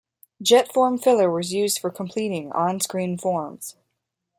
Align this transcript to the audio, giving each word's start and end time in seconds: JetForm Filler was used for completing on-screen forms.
JetForm 0.43 0.99
Filler 0.99 1.29
was 1.29 1.53
used 1.53 1.77
for 1.77 1.91
completing 1.91 2.51
on-screen 2.53 3.19
forms. 3.19 3.75